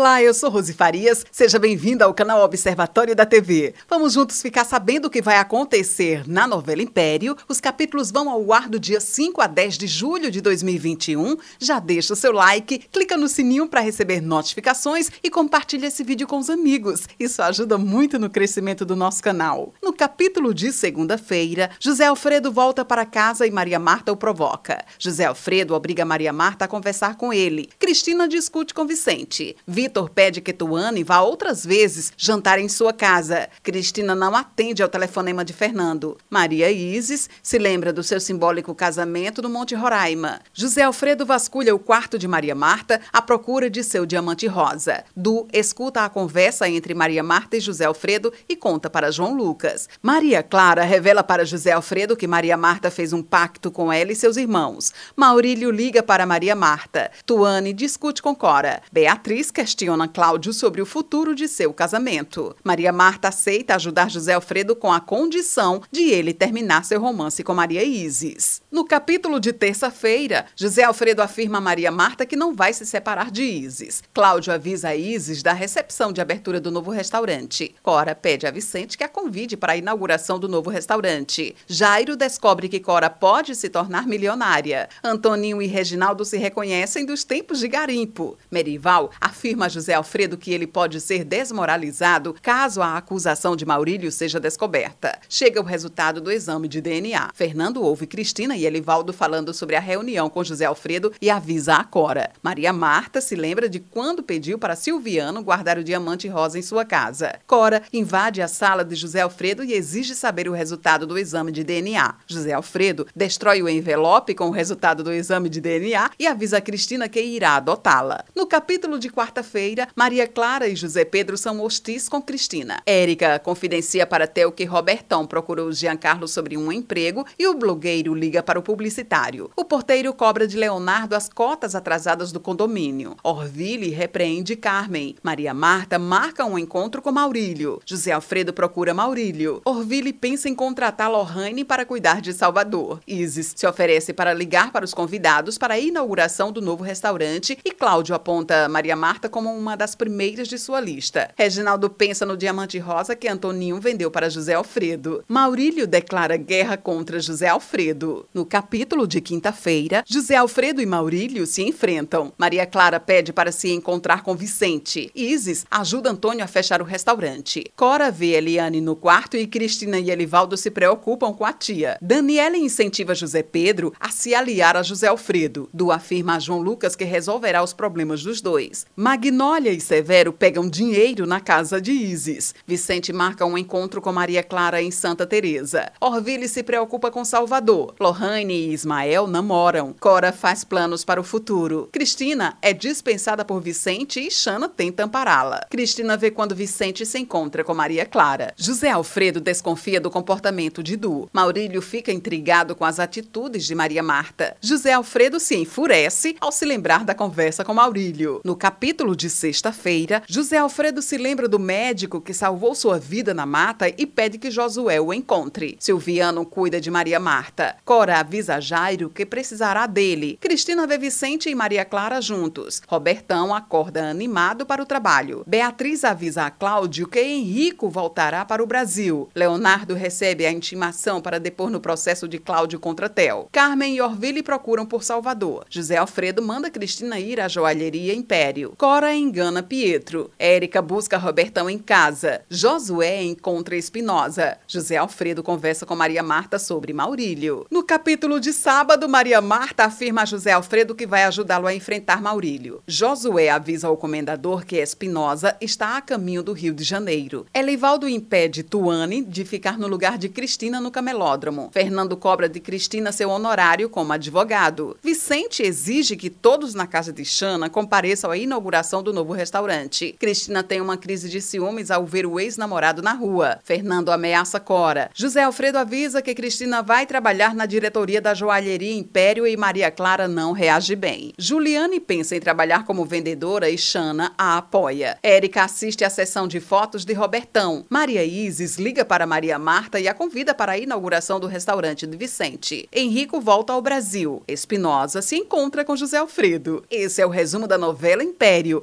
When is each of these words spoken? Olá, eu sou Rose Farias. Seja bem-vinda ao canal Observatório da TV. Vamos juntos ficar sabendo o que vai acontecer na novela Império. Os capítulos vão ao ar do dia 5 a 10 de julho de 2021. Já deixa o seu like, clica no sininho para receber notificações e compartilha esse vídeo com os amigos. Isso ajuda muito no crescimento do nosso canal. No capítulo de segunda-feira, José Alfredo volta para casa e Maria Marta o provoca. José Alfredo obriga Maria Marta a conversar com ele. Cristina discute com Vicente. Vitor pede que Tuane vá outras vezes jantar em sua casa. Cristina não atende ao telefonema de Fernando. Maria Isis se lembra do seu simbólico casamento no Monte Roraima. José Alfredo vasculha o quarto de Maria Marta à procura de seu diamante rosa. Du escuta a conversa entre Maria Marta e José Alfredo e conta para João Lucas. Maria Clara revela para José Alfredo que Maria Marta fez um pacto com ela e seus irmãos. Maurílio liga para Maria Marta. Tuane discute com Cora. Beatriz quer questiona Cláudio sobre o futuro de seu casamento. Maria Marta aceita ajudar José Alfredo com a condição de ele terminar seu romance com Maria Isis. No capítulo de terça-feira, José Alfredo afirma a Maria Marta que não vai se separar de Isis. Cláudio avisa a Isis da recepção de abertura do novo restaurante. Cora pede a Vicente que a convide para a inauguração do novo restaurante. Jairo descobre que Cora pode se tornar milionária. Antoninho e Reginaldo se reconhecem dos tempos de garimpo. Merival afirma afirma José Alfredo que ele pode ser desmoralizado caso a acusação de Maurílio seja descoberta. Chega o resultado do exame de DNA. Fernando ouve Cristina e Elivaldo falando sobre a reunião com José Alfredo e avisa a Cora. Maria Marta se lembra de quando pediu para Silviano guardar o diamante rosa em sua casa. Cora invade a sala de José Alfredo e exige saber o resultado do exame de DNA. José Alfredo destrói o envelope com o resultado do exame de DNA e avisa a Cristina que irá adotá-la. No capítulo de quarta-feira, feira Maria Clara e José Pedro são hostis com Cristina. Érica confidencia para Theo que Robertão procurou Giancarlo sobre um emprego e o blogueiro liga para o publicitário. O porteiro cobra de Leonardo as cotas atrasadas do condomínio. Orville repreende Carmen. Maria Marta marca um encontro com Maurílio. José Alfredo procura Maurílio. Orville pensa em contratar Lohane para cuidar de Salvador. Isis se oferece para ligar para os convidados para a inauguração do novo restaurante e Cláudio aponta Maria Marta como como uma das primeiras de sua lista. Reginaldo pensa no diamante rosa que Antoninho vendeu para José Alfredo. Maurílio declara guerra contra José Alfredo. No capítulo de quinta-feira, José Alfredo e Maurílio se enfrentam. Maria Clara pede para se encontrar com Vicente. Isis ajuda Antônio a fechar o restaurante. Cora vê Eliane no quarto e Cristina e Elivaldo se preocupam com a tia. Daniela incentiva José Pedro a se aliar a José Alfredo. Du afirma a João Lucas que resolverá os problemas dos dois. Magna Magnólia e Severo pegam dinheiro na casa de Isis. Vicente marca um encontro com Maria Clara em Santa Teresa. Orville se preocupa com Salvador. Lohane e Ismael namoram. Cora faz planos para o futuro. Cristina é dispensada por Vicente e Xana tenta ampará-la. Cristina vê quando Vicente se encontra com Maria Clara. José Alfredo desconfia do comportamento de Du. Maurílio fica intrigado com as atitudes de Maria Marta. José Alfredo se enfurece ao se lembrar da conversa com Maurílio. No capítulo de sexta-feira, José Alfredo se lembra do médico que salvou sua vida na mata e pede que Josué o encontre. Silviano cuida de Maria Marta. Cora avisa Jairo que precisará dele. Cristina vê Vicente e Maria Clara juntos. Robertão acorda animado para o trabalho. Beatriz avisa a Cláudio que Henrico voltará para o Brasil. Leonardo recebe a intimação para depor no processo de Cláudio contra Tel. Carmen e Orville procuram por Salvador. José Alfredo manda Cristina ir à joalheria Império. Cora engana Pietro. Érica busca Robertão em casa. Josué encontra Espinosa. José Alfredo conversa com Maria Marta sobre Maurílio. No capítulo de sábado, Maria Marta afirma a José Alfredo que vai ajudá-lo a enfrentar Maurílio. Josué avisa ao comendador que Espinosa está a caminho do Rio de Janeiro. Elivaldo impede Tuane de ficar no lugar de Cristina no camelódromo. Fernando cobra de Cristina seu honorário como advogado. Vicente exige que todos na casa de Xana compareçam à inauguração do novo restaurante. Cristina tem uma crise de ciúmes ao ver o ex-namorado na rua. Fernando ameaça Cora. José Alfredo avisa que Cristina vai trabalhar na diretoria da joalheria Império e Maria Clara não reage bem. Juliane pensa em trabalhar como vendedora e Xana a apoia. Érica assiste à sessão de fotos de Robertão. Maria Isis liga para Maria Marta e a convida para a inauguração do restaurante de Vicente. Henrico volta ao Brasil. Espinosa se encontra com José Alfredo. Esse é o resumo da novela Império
Olá, 0.00 0.22
eu 0.22 0.32
sou 0.32 0.48
Rose 0.48 0.72
Farias. 0.72 1.26
Seja 1.30 1.58
bem-vinda 1.58 2.06
ao 2.06 2.14
canal 2.14 2.42
Observatório 2.42 3.14
da 3.14 3.26
TV. 3.26 3.74
Vamos 3.86 4.14
juntos 4.14 4.40
ficar 4.40 4.64
sabendo 4.64 5.04
o 5.04 5.10
que 5.10 5.20
vai 5.20 5.36
acontecer 5.36 6.26
na 6.26 6.46
novela 6.46 6.80
Império. 6.80 7.36
Os 7.46 7.60
capítulos 7.60 8.10
vão 8.10 8.30
ao 8.30 8.50
ar 8.50 8.66
do 8.66 8.80
dia 8.80 8.98
5 8.98 9.42
a 9.42 9.46
10 9.46 9.76
de 9.76 9.86
julho 9.86 10.30
de 10.30 10.40
2021. 10.40 11.36
Já 11.58 11.78
deixa 11.78 12.14
o 12.14 12.16
seu 12.16 12.32
like, 12.32 12.78
clica 12.90 13.14
no 13.14 13.28
sininho 13.28 13.68
para 13.68 13.82
receber 13.82 14.22
notificações 14.22 15.10
e 15.22 15.28
compartilha 15.28 15.88
esse 15.88 16.02
vídeo 16.02 16.26
com 16.26 16.38
os 16.38 16.48
amigos. 16.48 17.02
Isso 17.18 17.42
ajuda 17.42 17.76
muito 17.76 18.18
no 18.18 18.30
crescimento 18.30 18.86
do 18.86 18.96
nosso 18.96 19.22
canal. 19.22 19.74
No 19.82 19.92
capítulo 19.92 20.54
de 20.54 20.72
segunda-feira, 20.72 21.72
José 21.78 22.06
Alfredo 22.06 22.50
volta 22.50 22.86
para 22.86 23.04
casa 23.04 23.46
e 23.46 23.50
Maria 23.50 23.78
Marta 23.78 24.10
o 24.10 24.16
provoca. 24.16 24.82
José 24.98 25.26
Alfredo 25.26 25.74
obriga 25.74 26.06
Maria 26.06 26.32
Marta 26.32 26.64
a 26.64 26.68
conversar 26.68 27.18
com 27.18 27.34
ele. 27.34 27.68
Cristina 27.78 28.26
discute 28.26 28.72
com 28.72 28.86
Vicente. 28.86 29.54
Vitor 29.66 29.89
pede 30.08 30.40
que 30.40 30.52
Tuane 30.52 31.02
vá 31.02 31.20
outras 31.20 31.64
vezes 31.64 32.12
jantar 32.16 32.58
em 32.58 32.68
sua 32.68 32.92
casa. 32.92 33.48
Cristina 33.62 34.14
não 34.14 34.34
atende 34.34 34.82
ao 34.82 34.88
telefonema 34.88 35.44
de 35.44 35.52
Fernando. 35.52 36.16
Maria 36.28 36.70
Isis 36.70 37.28
se 37.42 37.58
lembra 37.58 37.92
do 37.92 38.02
seu 38.02 38.20
simbólico 38.20 38.74
casamento 38.74 39.42
no 39.42 39.48
Monte 39.48 39.74
Roraima. 39.74 40.40
José 40.52 40.82
Alfredo 40.82 41.26
vasculha 41.26 41.74
o 41.74 41.78
quarto 41.78 42.18
de 42.18 42.28
Maria 42.28 42.54
Marta 42.54 43.00
à 43.12 43.20
procura 43.20 43.68
de 43.68 43.82
seu 43.82 44.06
diamante 44.06 44.46
rosa. 44.46 45.04
Du 45.16 45.46
escuta 45.52 46.04
a 46.04 46.08
conversa 46.08 46.68
entre 46.68 46.94
Maria 46.94 47.22
Marta 47.22 47.56
e 47.56 47.60
José 47.60 47.84
Alfredo 47.84 48.32
e 48.48 48.56
conta 48.56 48.88
para 48.88 49.10
João 49.10 49.34
Lucas. 49.34 49.88
Maria 50.02 50.42
Clara 50.42 50.84
revela 50.84 51.22
para 51.22 51.44
José 51.44 51.72
Alfredo 51.72 52.16
que 52.16 52.26
Maria 52.26 52.56
Marta 52.56 52.90
fez 52.90 53.12
um 53.12 53.22
pacto 53.22 53.70
com 53.70 53.92
ela 53.92 54.12
e 54.12 54.16
seus 54.16 54.36
irmãos. 54.36 54.92
Maurílio 55.16 55.70
liga 55.70 56.02
para 56.02 56.26
Maria 56.26 56.54
Marta. 56.54 57.10
Tuane 57.26 57.72
discute 57.72 58.22
com 58.22 58.34
Cora. 58.34 58.82
Beatriz 58.92 59.50
quer 59.50 59.66
questiona 59.80 60.06
Cláudio 60.06 60.52
sobre 60.52 60.82
o 60.82 60.86
futuro 60.86 61.34
de 61.34 61.48
seu 61.48 61.72
casamento. 61.72 62.54
Maria 62.62 62.92
Marta 62.92 63.28
aceita 63.28 63.74
ajudar 63.74 64.10
José 64.10 64.34
Alfredo 64.34 64.76
com 64.76 64.92
a 64.92 65.00
condição 65.00 65.80
de 65.90 66.02
ele 66.02 66.34
terminar 66.34 66.84
seu 66.84 67.00
romance 67.00 67.42
com 67.42 67.54
Maria 67.54 67.82
Isis. 67.82 68.60
No 68.70 68.84
capítulo 68.84 69.40
de 69.40 69.54
terça-feira, 69.54 70.44
José 70.54 70.84
Alfredo 70.84 71.22
afirma 71.22 71.56
a 71.56 71.60
Maria 71.62 71.90
Marta 71.90 72.26
que 72.26 72.36
não 72.36 72.54
vai 72.54 72.74
se 72.74 72.84
separar 72.84 73.30
de 73.30 73.42
Isis. 73.42 74.02
Cláudio 74.12 74.52
avisa 74.52 74.88
a 74.88 74.96
Isis 74.96 75.42
da 75.42 75.54
recepção 75.54 76.12
de 76.12 76.20
abertura 76.20 76.60
do 76.60 76.70
novo 76.70 76.90
restaurante. 76.90 77.74
Cora 77.82 78.14
pede 78.14 78.46
a 78.46 78.50
Vicente 78.50 78.98
que 78.98 79.04
a 79.04 79.08
convide 79.08 79.56
para 79.56 79.72
a 79.72 79.76
inauguração 79.78 80.38
do 80.38 80.48
novo 80.48 80.68
restaurante. 80.68 81.56
Jairo 81.66 82.16
descobre 82.16 82.68
que 82.68 82.80
Cora 82.80 83.08
pode 83.08 83.54
se 83.54 83.70
tornar 83.70 84.06
milionária. 84.06 84.90
Antoninho 85.02 85.62
e 85.62 85.66
Reginaldo 85.66 86.22
se 86.26 86.36
reconhecem 86.36 87.06
dos 87.06 87.24
tempos 87.24 87.60
de 87.60 87.68
garimpo. 87.68 88.36
Merival 88.50 89.10
afirma 89.18 89.59
afirma 89.60 89.68
José 89.68 89.94
Alfredo 89.94 90.38
que 90.38 90.52
ele 90.52 90.66
pode 90.66 91.00
ser 91.00 91.24
desmoralizado 91.24 92.34
caso 92.40 92.80
a 92.80 92.96
acusação 92.96 93.54
de 93.54 93.66
Maurílio 93.66 94.10
seja 94.10 94.40
descoberta. 94.40 95.18
Chega 95.28 95.60
o 95.60 95.64
resultado 95.64 96.20
do 96.20 96.30
exame 96.30 96.66
de 96.66 96.80
DNA. 96.80 97.30
Fernando 97.34 97.82
ouve 97.82 98.06
Cristina 98.06 98.56
e 98.56 98.64
Elivaldo 98.64 99.12
falando 99.12 99.52
sobre 99.52 99.76
a 99.76 99.80
reunião 99.80 100.30
com 100.30 100.42
José 100.42 100.64
Alfredo 100.64 101.12
e 101.20 101.28
avisa 101.28 101.74
a 101.74 101.84
Cora. 101.84 102.30
Maria 102.42 102.72
Marta 102.72 103.20
se 103.20 103.34
lembra 103.34 103.68
de 103.68 103.80
quando 103.80 104.22
pediu 104.22 104.58
para 104.58 104.76
Silviano 104.76 105.42
guardar 105.42 105.78
o 105.78 105.84
diamante 105.84 106.28
rosa 106.28 106.58
em 106.58 106.62
sua 106.62 106.84
casa. 106.84 107.38
Cora 107.46 107.82
invade 107.92 108.40
a 108.40 108.48
sala 108.48 108.84
de 108.84 108.94
José 108.94 109.20
Alfredo 109.20 109.62
e 109.62 109.74
exige 109.74 110.14
saber 110.14 110.48
o 110.48 110.52
resultado 110.52 111.06
do 111.06 111.18
exame 111.18 111.52
de 111.52 111.64
DNA. 111.64 112.14
José 112.26 112.52
Alfredo 112.52 113.06
destrói 113.14 113.62
o 113.62 113.68
envelope 113.68 114.34
com 114.34 114.48
o 114.48 114.52
resultado 114.52 115.02
do 115.02 115.12
exame 115.12 115.48
de 115.48 115.60
DNA 115.60 116.10
e 116.18 116.26
avisa 116.26 116.58
a 116.58 116.60
Cristina 116.60 117.08
que 117.08 117.20
irá 117.20 117.56
adotá-la. 117.56 118.24
No 118.34 118.46
capítulo 118.46 118.98
de 118.98 119.10
quarta-feira, 119.10 119.49
feira 119.50 119.88
Maria 119.96 120.28
Clara 120.28 120.68
e 120.68 120.76
José 120.76 121.04
Pedro 121.04 121.36
são 121.36 121.60
hostis 121.60 122.08
com 122.08 122.22
Cristina. 122.22 122.80
Érica 122.86 123.38
confidencia 123.38 124.06
para 124.06 124.28
Theo 124.28 124.52
que 124.52 124.64
Robertão 124.64 125.26
procurou 125.26 125.72
Giancarlo 125.72 126.28
sobre 126.28 126.56
um 126.56 126.70
emprego 126.70 127.26
e 127.38 127.48
o 127.48 127.54
blogueiro 127.54 128.14
liga 128.14 128.42
para 128.42 128.58
o 128.58 128.62
publicitário. 128.62 129.50
O 129.56 129.64
porteiro 129.64 130.14
cobra 130.14 130.46
de 130.46 130.56
Leonardo 130.56 131.16
as 131.16 131.28
cotas 131.28 131.74
atrasadas 131.74 132.30
do 132.30 132.38
condomínio. 132.38 133.16
Orville 133.24 133.90
repreende 133.90 134.54
Carmen. 134.54 135.16
Maria 135.22 135.52
Marta 135.52 135.98
marca 135.98 136.44
um 136.44 136.58
encontro 136.58 137.02
com 137.02 137.10
Maurílio. 137.10 137.80
José 137.84 138.12
Alfredo 138.12 138.52
procura 138.52 138.94
Maurílio. 138.94 139.60
Orville 139.64 140.12
pensa 140.12 140.48
em 140.48 140.54
contratar 140.54 141.10
Lohane 141.10 141.64
para 141.64 141.86
cuidar 141.86 142.20
de 142.20 142.32
Salvador. 142.32 143.00
Isis 143.06 143.54
se 143.56 143.66
oferece 143.66 144.12
para 144.12 144.34
ligar 144.34 144.70
para 144.70 144.84
os 144.84 144.94
convidados 144.94 145.58
para 145.58 145.74
a 145.74 145.80
inauguração 145.80 146.52
do 146.52 146.60
novo 146.60 146.84
restaurante 146.84 147.58
e 147.64 147.70
Cláudio 147.72 148.14
aponta 148.14 148.68
Maria 148.68 148.94
Marta 148.94 149.28
como 149.28 149.39
como 149.40 149.56
uma 149.56 149.74
das 149.74 149.94
primeiras 149.94 150.48
de 150.48 150.58
sua 150.58 150.82
lista. 150.82 151.30
Reginaldo 151.34 151.88
pensa 151.88 152.26
no 152.26 152.36
diamante 152.36 152.78
rosa 152.78 153.16
que 153.16 153.26
Antoninho 153.26 153.80
vendeu 153.80 154.10
para 154.10 154.28
José 154.28 154.52
Alfredo. 154.52 155.24
Maurílio 155.26 155.86
declara 155.86 156.36
guerra 156.36 156.76
contra 156.76 157.18
José 157.18 157.48
Alfredo. 157.48 158.28
No 158.34 158.44
capítulo 158.44 159.06
de 159.06 159.18
quinta-feira, 159.22 160.04
José 160.06 160.36
Alfredo 160.36 160.82
e 160.82 160.84
Maurílio 160.84 161.46
se 161.46 161.62
enfrentam. 161.62 162.34
Maria 162.36 162.66
Clara 162.66 163.00
pede 163.00 163.32
para 163.32 163.50
se 163.50 163.70
encontrar 163.70 164.22
com 164.22 164.36
Vicente. 164.36 165.10
Isis 165.14 165.64
ajuda 165.70 166.10
Antônio 166.10 166.44
a 166.44 166.46
fechar 166.46 166.82
o 166.82 166.84
restaurante. 166.84 167.64
Cora 167.74 168.10
vê 168.10 168.32
Eliane 168.32 168.82
no 168.82 168.94
quarto 168.94 169.38
e 169.38 169.46
Cristina 169.46 169.98
e 169.98 170.10
Elivaldo 170.10 170.54
se 170.54 170.70
preocupam 170.70 171.32
com 171.32 171.46
a 171.46 171.52
tia. 171.54 171.96
Daniela 172.02 172.58
incentiva 172.58 173.14
José 173.14 173.42
Pedro 173.42 173.94
a 173.98 174.10
se 174.10 174.34
aliar 174.34 174.76
a 174.76 174.82
José 174.82 175.06
Alfredo. 175.06 175.66
Du 175.72 175.90
afirma 175.90 176.34
a 176.34 176.38
João 176.38 176.60
Lucas 176.60 176.94
que 176.94 177.04
resolverá 177.04 177.62
os 177.62 177.72
problemas 177.72 178.22
dos 178.22 178.42
dois. 178.42 178.84
Magna 178.94 179.29
Magnólia 179.30 179.70
e 179.70 179.80
Severo 179.80 180.32
pegam 180.32 180.68
dinheiro 180.68 181.24
na 181.24 181.38
casa 181.38 181.80
de 181.80 181.92
Isis. 181.92 182.52
Vicente 182.66 183.12
marca 183.12 183.46
um 183.46 183.56
encontro 183.56 184.02
com 184.02 184.12
Maria 184.12 184.42
Clara 184.42 184.82
em 184.82 184.90
Santa 184.90 185.24
Teresa. 185.24 185.92
Orville 186.00 186.48
se 186.48 186.64
preocupa 186.64 187.12
com 187.12 187.24
Salvador. 187.24 187.94
Lohane 188.00 188.52
e 188.52 188.72
Ismael 188.72 189.28
namoram. 189.28 189.94
Cora 190.00 190.32
faz 190.32 190.64
planos 190.64 191.04
para 191.04 191.20
o 191.20 191.24
futuro. 191.24 191.88
Cristina 191.92 192.58
é 192.60 192.72
dispensada 192.72 193.44
por 193.44 193.60
Vicente 193.60 194.18
e 194.18 194.32
Xana 194.32 194.68
tenta 194.68 195.04
ampará-la. 195.04 195.64
Cristina 195.70 196.16
vê 196.16 196.32
quando 196.32 196.52
Vicente 196.52 197.06
se 197.06 197.20
encontra 197.20 197.62
com 197.62 197.72
Maria 197.72 198.04
Clara. 198.04 198.52
José 198.56 198.90
Alfredo 198.90 199.40
desconfia 199.40 200.00
do 200.00 200.10
comportamento 200.10 200.82
de 200.82 200.96
Du. 200.96 201.28
Maurílio 201.32 201.80
fica 201.80 202.10
intrigado 202.10 202.74
com 202.74 202.84
as 202.84 202.98
atitudes 202.98 203.64
de 203.64 203.76
Maria 203.76 204.02
Marta. 204.02 204.56
José 204.60 204.92
Alfredo 204.92 205.38
se 205.38 205.54
enfurece 205.54 206.34
ao 206.40 206.50
se 206.50 206.64
lembrar 206.64 207.04
da 207.04 207.14
conversa 207.14 207.64
com 207.64 207.72
Maurílio. 207.72 208.40
No 208.44 208.56
capítulo 208.56 209.19
de 209.20 209.28
sexta-feira, 209.28 210.22
José 210.26 210.56
Alfredo 210.56 211.02
se 211.02 211.18
lembra 211.18 211.46
do 211.46 211.58
médico 211.58 212.22
que 212.22 212.32
salvou 212.32 212.74
sua 212.74 212.98
vida 212.98 213.34
na 213.34 213.44
mata 213.44 213.86
e 213.86 214.06
pede 214.06 214.38
que 214.38 214.50
Josué 214.50 214.98
o 214.98 215.12
encontre. 215.12 215.76
Silviano 215.78 216.46
cuida 216.46 216.80
de 216.80 216.90
Maria 216.90 217.20
Marta. 217.20 217.76
Cora 217.84 218.18
avisa 218.18 218.58
Jairo 218.60 219.10
que 219.10 219.26
precisará 219.26 219.86
dele. 219.86 220.38
Cristina 220.40 220.86
vê 220.86 220.96
Vicente 220.96 221.50
e 221.50 221.54
Maria 221.54 221.84
Clara 221.84 222.18
juntos. 222.22 222.80
Robertão 222.88 223.54
acorda 223.54 224.08
animado 224.08 224.64
para 224.64 224.82
o 224.82 224.86
trabalho. 224.86 225.44
Beatriz 225.46 226.02
avisa 226.02 226.46
a 226.46 226.50
Cláudio 226.50 227.06
que 227.06 227.20
Henrico 227.20 227.90
voltará 227.90 228.46
para 228.46 228.62
o 228.62 228.66
Brasil. 228.66 229.28
Leonardo 229.34 229.94
recebe 229.94 230.46
a 230.46 230.50
intimação 230.50 231.20
para 231.20 231.38
depor 231.38 231.68
no 231.68 231.80
processo 231.80 232.26
de 232.26 232.38
Cláudio 232.38 232.80
contra 232.80 233.10
Tel. 233.10 233.48
Carmen 233.52 233.96
e 233.96 234.00
Orville 234.00 234.42
procuram 234.42 234.86
por 234.86 235.04
Salvador. 235.04 235.66
José 235.68 235.98
Alfredo 235.98 236.40
manda 236.40 236.70
Cristina 236.70 237.20
ir 237.20 237.38
à 237.38 237.48
joalheria 237.48 238.14
Império. 238.14 238.72
Cora 238.78 239.09
engana 239.14 239.62
Pietro. 239.62 240.30
Érica 240.38 240.80
busca 240.80 241.18
Robertão 241.18 241.68
em 241.68 241.78
casa. 241.78 242.42
Josué 242.48 243.22
encontra 243.22 243.76
Espinosa. 243.76 244.58
José 244.66 244.96
Alfredo 244.96 245.42
conversa 245.42 245.84
com 245.86 245.96
Maria 245.96 246.22
Marta 246.22 246.58
sobre 246.58 246.92
Maurílio. 246.92 247.66
No 247.70 247.82
capítulo 247.82 248.40
de 248.40 248.52
sábado, 248.52 249.08
Maria 249.08 249.40
Marta 249.40 249.84
afirma 249.84 250.22
a 250.22 250.26
José 250.26 250.52
Alfredo 250.52 250.94
que 250.94 251.06
vai 251.06 251.24
ajudá-lo 251.24 251.66
a 251.66 251.74
enfrentar 251.74 252.20
Maurílio. 252.20 252.82
Josué 252.86 253.48
avisa 253.50 253.88
ao 253.88 253.96
comendador 253.96 254.64
que 254.64 254.76
Espinosa 254.76 255.56
está 255.60 255.96
a 255.96 256.00
caminho 256.00 256.42
do 256.42 256.52
Rio 256.52 256.74
de 256.74 256.84
Janeiro. 256.84 257.46
Elivaldo 257.54 258.08
impede 258.08 258.62
Tuane 258.62 259.22
de 259.22 259.44
ficar 259.44 259.78
no 259.78 259.88
lugar 259.88 260.18
de 260.18 260.28
Cristina 260.28 260.80
no 260.80 260.90
camelódromo. 260.90 261.70
Fernando 261.72 262.16
cobra 262.16 262.48
de 262.48 262.60
Cristina 262.60 263.12
seu 263.12 263.30
honorário 263.30 263.88
como 263.88 264.12
advogado. 264.12 264.96
Vicente 265.02 265.62
exige 265.62 266.16
que 266.16 266.30
todos 266.30 266.74
na 266.74 266.86
casa 266.86 267.12
de 267.12 267.24
Xana 267.24 267.68
compareçam 267.68 268.30
à 268.30 268.36
inauguração 268.36 268.99
do 269.02 269.12
novo 269.12 269.32
restaurante. 269.32 270.14
Cristina 270.18 270.62
tem 270.62 270.80
uma 270.80 270.96
crise 270.96 271.28
de 271.28 271.40
ciúmes 271.40 271.90
ao 271.90 272.04
ver 272.04 272.26
o 272.26 272.38
ex-namorado 272.38 273.02
na 273.02 273.12
rua. 273.12 273.58
Fernando 273.64 274.10
ameaça 274.10 274.60
Cora. 274.60 275.10
José 275.14 275.42
Alfredo 275.42 275.78
avisa 275.78 276.22
que 276.22 276.34
Cristina 276.34 276.82
vai 276.82 277.06
trabalhar 277.06 277.54
na 277.54 277.66
diretoria 277.66 278.20
da 278.20 278.34
joalheria 278.34 278.94
Império 278.94 279.46
e 279.46 279.56
Maria 279.56 279.90
Clara 279.90 280.28
não 280.28 280.52
reage 280.52 280.94
bem. 280.96 281.32
Juliane 281.38 282.00
pensa 282.00 282.36
em 282.36 282.40
trabalhar 282.40 282.84
como 282.84 283.04
vendedora 283.04 283.70
e 283.70 283.78
Xana 283.78 284.32
a 284.36 284.58
apoia. 284.58 285.18
Érica 285.22 285.64
assiste 285.64 286.04
à 286.04 286.10
sessão 286.10 286.46
de 286.46 286.60
fotos 286.60 287.04
de 287.04 287.12
Robertão. 287.12 287.84
Maria 287.88 288.24
Isis 288.24 288.76
liga 288.76 289.04
para 289.04 289.26
Maria 289.26 289.58
Marta 289.58 290.00
e 290.00 290.08
a 290.08 290.14
convida 290.14 290.54
para 290.54 290.72
a 290.72 290.78
inauguração 290.78 291.40
do 291.40 291.46
restaurante 291.46 292.06
de 292.06 292.16
Vicente. 292.16 292.88
Henrico 292.92 293.40
volta 293.40 293.72
ao 293.72 293.82
Brasil. 293.82 294.42
Espinosa 294.46 295.22
se 295.22 295.36
encontra 295.36 295.84
com 295.84 295.96
José 295.96 296.18
Alfredo. 296.18 296.84
Esse 296.90 297.20
é 297.20 297.26
o 297.26 297.30
resumo 297.30 297.66
da 297.66 297.78
novela 297.78 298.22
Império 298.22 298.82